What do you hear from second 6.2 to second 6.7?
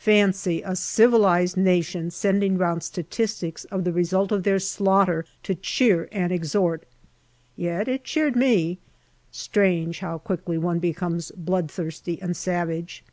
ex